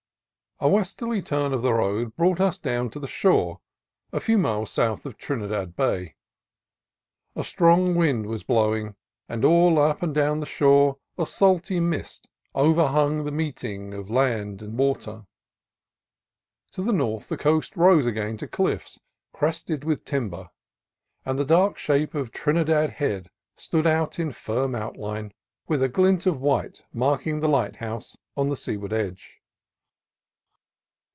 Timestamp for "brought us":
2.15-2.59